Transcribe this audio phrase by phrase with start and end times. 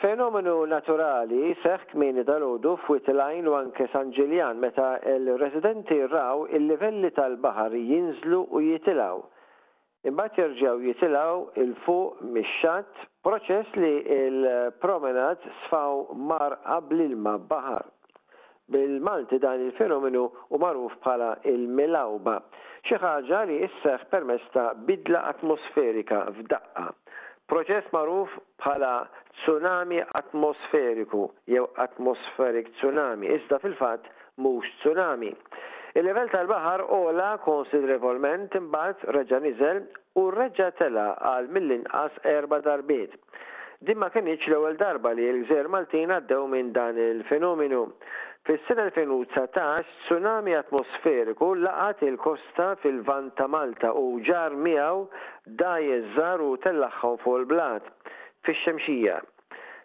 [0.00, 7.72] Fenomenu naturali seħ kmini dal-ħodu f'Witlajn u anke San Ġiljan meta il-residenti raw il-livelli tal-bahar
[7.72, 9.22] jinżlu u jitilaw.
[10.10, 12.74] Imbagħad jerġgħu jitilaw il-fuq mix
[13.24, 17.88] proċess li il-promenad sfaw mar qabl ilma bahar.
[18.68, 22.36] Bil-Malti dan il-fenomenu u marruf bħala il-milawba,
[22.84, 26.90] xi ħaġa li jisseħ permesta bidla atmosferika f'daqqa.
[27.50, 28.30] Proċess magħruf
[28.62, 28.92] bħala
[29.42, 31.20] tsunami atmosferiku
[31.52, 34.08] jew atmosferik tsunami, iżda fil-fatt
[34.44, 35.30] mhux tsunami.
[36.00, 39.80] Il-level tal-baħar ola konsidrevolment imbagħad reġa' niżel
[40.22, 43.14] u reġa' tela għal mill-inqas erba' darbiet.
[43.86, 47.84] Din ma kienieċ l-ewwel darba li l-gżer Maltin għaddew minn dan il-fenomenu.
[48.46, 55.04] Fis-sena 2019 tsunami atmosferiku laqat il-kosta fil-van ta' Malta u ġar miegħu
[55.62, 57.86] daj iż-żar u tellaħħaw fuq il-blat
[58.48, 59.20] fix-xemxija.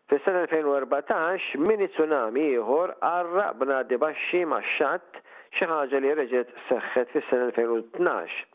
[0.10, 5.22] Fis-sena 2014 mini tsunami ieħor qarraq b'nadi baxxi max-xatt
[5.60, 8.50] xi ħaġa li reġgħet seħħet fis-sena 2012.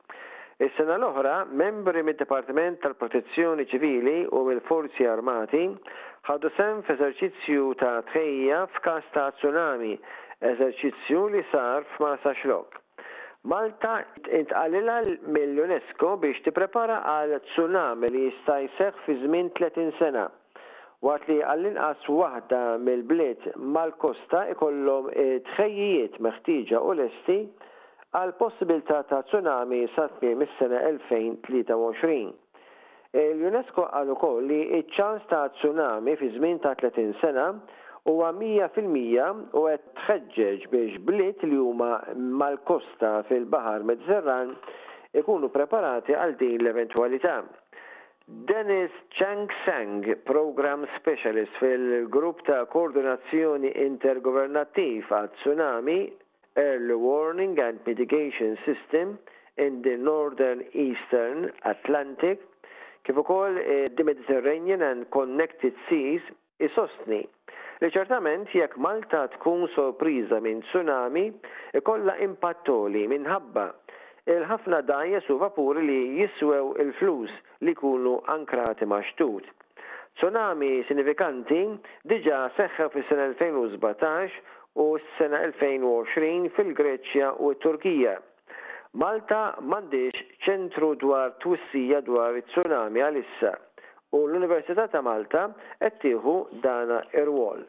[0.64, 5.66] Is-sena l-oħra, membri mid-Dipartiment tal-Protezzjoni Ċivili u mill-Forzi Armati
[6.30, 9.90] ħadu sem f'eżerċizzju ta' tħejja f'każ ta' tsunami,
[10.52, 12.80] eżerċizzju li sar f'Masa Xlok.
[13.52, 13.98] Malta
[14.40, 14.96] intqalilha
[15.36, 20.24] mill-UNESCO biex tipprepara għal tsunami li jista' jseħħ fi żmien 30 sena.
[21.04, 25.12] Waqt li għall-inqas waħda mill-bliet mal-kosta ikollhom
[25.52, 27.42] tħejjijiet meħtieġa u lesti
[28.16, 32.24] għal possibilità ta' tsunami sa' tmiem is-sena 2023.
[33.20, 37.50] L-UNESCO għal ukoll li ċ-ċans ta' tsunami fi żmien ta' 30 sena
[38.08, 41.90] huwa 100% u qed tħeġġeġ biex bliet li huma
[42.42, 44.54] mal-kosta fil-Baħar Mediterran
[45.16, 47.40] ikunu preparati għal din l-eventualità.
[48.26, 56.00] Dennis Chang Sang, Program Specialist fil-grupp ta' koordinazzjoni intergovernativ għal tsunami
[56.56, 59.18] early warning and mitigation system
[59.58, 62.40] in the northern eastern Atlantic
[63.04, 66.22] kif ukoll eh, the Mediterranean and connected seas
[66.68, 67.20] isostni
[67.84, 71.26] li ċertament jekk Malta tkun sorpriża minn tsunami
[71.80, 73.66] ikollha impattoli minħabba
[74.34, 77.36] il-ħafna dajja su vapuri li jiswew il-flus
[77.68, 79.44] li kunu ankrati maċtut.
[80.16, 81.58] Tsunami sinifikanti
[82.08, 84.38] diġa seħħa fis-sena 2017
[84.80, 88.14] u s-sena 2020 fil-Greċja u t-Turkija.
[88.96, 93.52] Malta mandiġ ċentru dwar twissija dwar tsunami għalissa
[94.16, 95.50] u l-Università ta' Malta
[95.84, 97.64] qed tieħu dana ir-wol.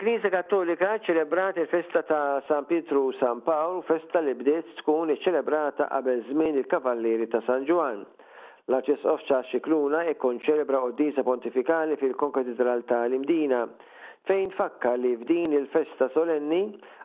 [0.00, 5.90] Il-Knisja Kattolika ċelebrat il-festa ta' San Pietru u San Paolo, festa li bdiet tkun iċċelebrata
[5.92, 8.00] qabel żmien il kavalleri ta' San Ġwan.
[8.70, 13.58] L-Arċisqof ċa' Xikluna ikun ċelebra qoddisa pontifikali fil-Konkatedral ta' l-Imdina,
[14.24, 16.62] fejn fakka li f'din il-festa solenni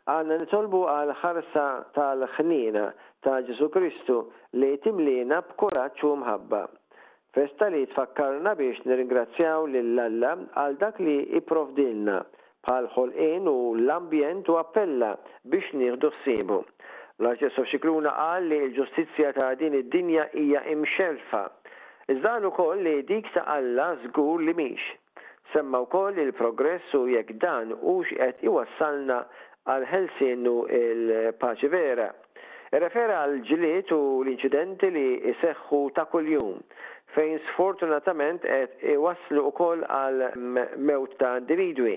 [0.07, 1.65] għanna nitolbu għal ħarsa
[1.99, 2.85] tal-ħnina
[3.27, 4.21] ta' Ġesu Kristu
[4.61, 6.63] li timlina b'kuraġġ u mħabba.
[7.35, 10.31] Festa li tfakkarna biex nirringrazzjaw lill-Alla
[10.63, 12.21] għal dak li iprovdilna
[12.65, 15.09] bħal ħolqien u l-ambjent u appella
[15.53, 16.57] biex nieħdu ssibu.
[17.21, 21.43] L-Arċessof Xikluna qal li l-ġustizzja ta' din id-dinja hija imxelfa.
[22.11, 24.81] Iżdan ukoll li dik ta' Alla żgur li mhix.
[25.53, 29.19] Semma wkoll il-progress u jekk dan hux qed iwassalna
[29.69, 32.09] għal ħelsinu il-paċi vera.
[32.75, 36.57] Refera għal ġiliet u l-inċidenti li jseħħu ta' kuljum
[37.15, 40.27] fejn sfortunatament qed iwasslu wkoll għal
[40.89, 41.95] mewt ta' individwi.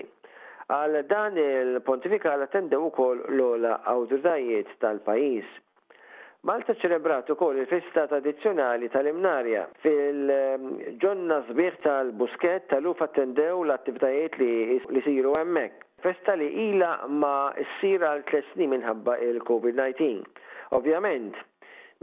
[0.69, 5.47] Għal dan il-pontifikal attendew ukoll l-ola awdurdajiet tal-pajis.
[6.45, 9.63] Malta ċelebrat ukoll il-festa tradizzjonali tal-imnarja.
[9.81, 14.53] Fil-ġonna sbieħ tal-busket tal-uf attendew l-attivitajiet li,
[14.93, 15.81] li siru hemmhekk.
[16.05, 17.33] Festa li ila ma
[17.73, 20.21] ssir għal tliet snin minħabba il-COVID-19.
[20.77, 21.33] Ovvjament,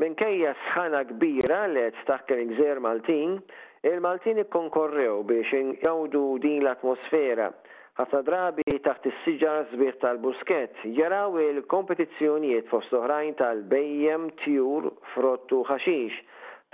[0.03, 3.39] minkejja sħana kbira li qed taħker gżer Maltin,
[3.87, 7.49] il-Maltin ikkonkorrew biex jgħawdu din l-atmosfera
[7.97, 16.19] ħafna drabi taħt is-siġar żbieħ tal-busket jaraw il-kompetizzjonijiet fost oħrajn tal-bejjem, tjur, frottu ħaxix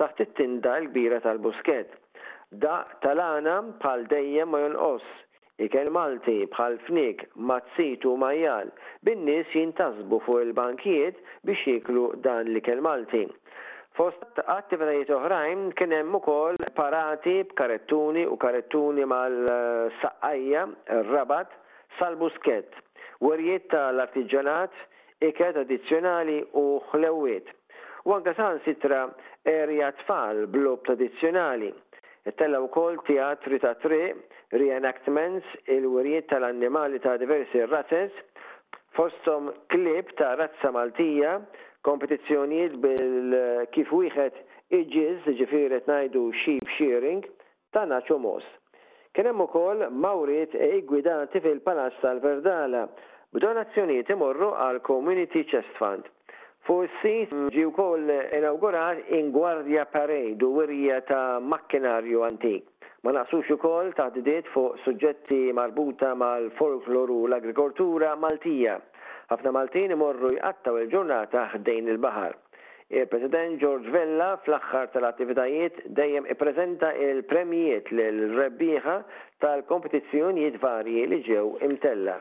[0.03, 1.93] taħt it-tinda l-kbira tal-busket.
[2.65, 3.55] Da tal-għana
[3.85, 5.05] bħal dejjem ma jonqos,
[5.63, 8.73] ikel Malti bħal fnik, mazzitu majjal,
[9.07, 13.27] bin-nies jintasbu fuq il bankijiet biex jiklu dan l-ikel Malti.
[13.99, 20.62] Fost attivitajiet oħrajn kien hemm ukoll parati b'karettuni u karettuni mal-saqajja,
[21.11, 21.50] rabat,
[21.99, 22.73] sal-busket,
[23.21, 24.73] werjiet tal-artiġanat,
[25.29, 27.53] iket addizzjonali u ħlewiet.
[28.09, 29.03] U anke san sitra
[29.53, 31.69] erja tfal blob tradizzjonali.
[32.41, 34.00] Tella u kol teatri ta' tre,
[34.56, 35.44] reenactments,
[35.75, 38.17] il wirjiet tal-annimali ta' diversi razzes,
[38.97, 41.37] fostom klib ta' razza Maltija,
[41.87, 43.37] kompetizzjonijiet bil
[43.75, 44.38] kif wieħed
[44.79, 47.26] iġiż, ġifieri najdu ngħidu sheep shearing,
[47.75, 48.46] ta' naċu mos.
[49.12, 52.87] Kien hemm ukoll e igwidanti fil-Palazz tal-Verdala
[53.34, 56.06] b'donazzjonijiet imorru għal Community Chest Fund.
[56.62, 62.69] Fuq ġiw sit inaugurat wkoll inawgurat Ingwardja Parade wirja ta' makkinarju antik.
[63.02, 68.79] Ma naqsux ukoll ta' didiet fuq suġġetti marbuta mal-folkloru u l-agrikoltura Maltija
[69.32, 72.34] ħafna Maltin imorru jqattaw il-ġurnata ħdejn il-bahar.
[72.93, 78.96] Il-President George Vella fl-axħar tal-attivitajiet dejjem ippreżenta il-premijiet l-rebbieħa
[79.44, 82.19] tal-kompetizzjonijiet varji li ġew imtella.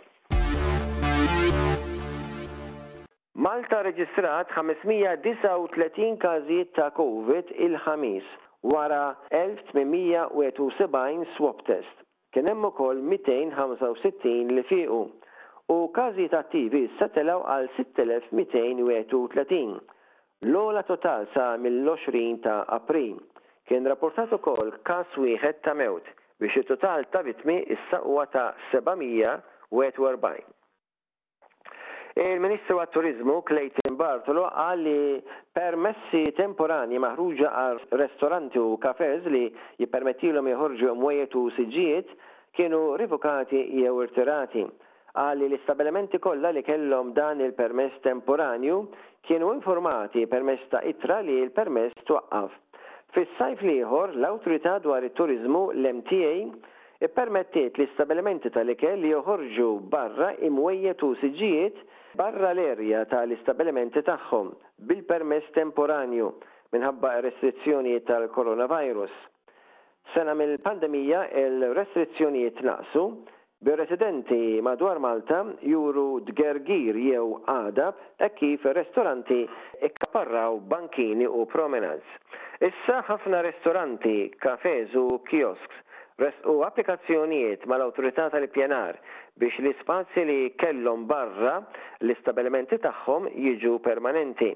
[3.41, 8.27] Malta reġistrat 539 każijiet ta' COVID il-ħamis
[8.71, 11.95] wara 1870 swab test.
[12.31, 15.03] Kien hemm ukoll 265 li fiqu
[15.75, 19.79] u każijiet attivi satelaw għal 6230.
[20.49, 23.15] L-ola total sa mill-20 ta' April
[23.69, 26.05] kien rapportat ukoll każ wieħed ta' mewt
[26.41, 30.43] biex it-total ta' vitmi issa saqwa ta' 741.
[32.21, 34.99] Il-Ministru għat turizmu Clayton Bartolo għalli
[35.55, 39.45] permessi temporani maħruġa għal ristoranti u kafez li
[39.79, 42.09] jippermettilhom jħorġu mwejet u siġijiet
[42.57, 44.63] kienu rivokati jew irtirati
[45.19, 48.77] għalli l-istabilimenti kollha li kellhom dan il-permess temporanju
[49.27, 52.51] kienu informati permess ta' itra li il-permess twaqqaf.
[53.11, 61.09] Fis-sajf liħor, l-autorità dwar it-turizmu l-MTA ippermettiet l stabilimenti tal-ikel li joħorġu barra imwejjet u
[61.19, 61.83] siġijiet
[62.15, 64.53] barra l-erja tal-istabilimenti tagħhom
[64.87, 66.31] bil-permess temporanju
[66.71, 69.11] minħabba restrizzjonijiet tal-coronavirus.
[70.15, 73.09] Sena mill-pandemija il-restrizzjonijiet naqsu
[73.65, 77.89] Bir-residenti madwar Malta juru dgergir jew għada
[78.25, 79.37] e kif ristoranti
[79.85, 82.07] ikkaparraw bankini u promenads.
[82.69, 88.97] Issa ħafna restoranti, kafez u kiosks u applikazzjonijiet mal-autorità tal pjenar
[89.41, 91.59] biex l spazi li kellhom barra
[92.01, 94.49] l istabilimenti tagħhom jiġu permanenti.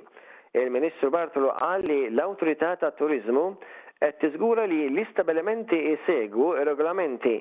[0.58, 3.46] Il-Ministru Bartolo qal li l-autorità tat-turizmu
[4.02, 7.38] qed tiżgura li l istabilimenti jisegu il regolamenti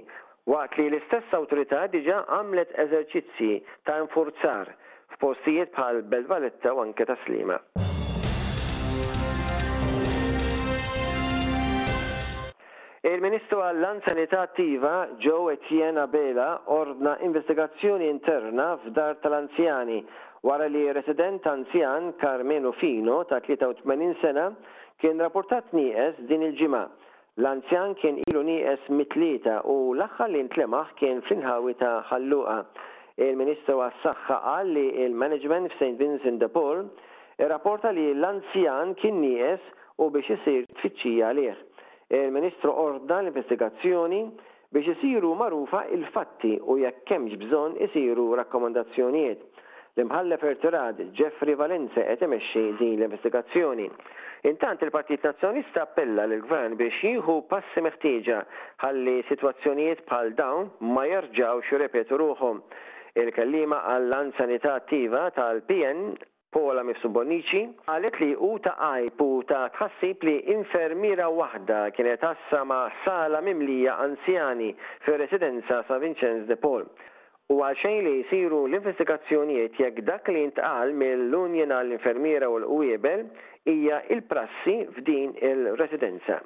[0.50, 3.52] waqt li l-istess awtorità diġa għamlet eżerċizzi
[3.88, 4.75] ta' infurzar
[5.17, 7.56] f'postijiet bħal Belvaletta u anke ta' Slima.
[13.05, 19.99] Il-Ministru għall-Lan Sanità Attiva Joe Etienne Abela ordna investigazzjoni interna f'dar tal-anzjani
[20.49, 24.50] wara li resident anzjan Carmeno Fino ta' 83 sena
[25.00, 26.85] kien rapportat nieqes din il-ġimgħa
[27.37, 32.59] L-anzjan kien ilu nijes mitlita u l axħal li ntlemaħ kien finħawi ta' ħalluqa.
[33.27, 35.99] Il-Ministru għas-Saxħa qal li il-Management f'St.
[35.99, 36.85] Vincent de Paul
[37.51, 39.65] rapporta li l-anzjan kien nijes
[39.99, 41.57] u biex isir tfittxija għalih.
[42.21, 44.21] Il-Ministru orda l-investigazzjoni
[44.71, 49.43] biex isiru marufa il-fatti u jekk kemx bżonn isiru rakkomandazzjonijiet.
[49.99, 53.89] L-imħallef irtirad Jeffrey Valenze qed imexxi din l-investigazzjoni.
[54.46, 58.40] Intant il-Partit Nazzjonista appella l-Gvern biex jieħu passi meħtieġa
[58.83, 62.61] ħalli situazzjonijiet bħal dawn ma xi repetu ruħhom.
[63.23, 66.12] Il-kellima għall-An Sanità Attiva tal-PN
[66.54, 72.28] Pola Mifsubonici għalet li u ta' għajpu ta' tħassib li infermiera wahda kienet
[72.69, 74.75] ma' sala mimlija anzjani
[75.09, 76.85] fir residenza Sa' Vincenz de Pol
[77.53, 83.27] u għalxejn li jisiru l-investigazzjonijiet jekk dak li intqal mill unjen għall infermiera u l-Uwebel
[83.75, 86.41] hija il-prassi f'din il-residenza.